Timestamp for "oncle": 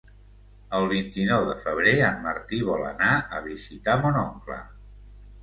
4.25-4.61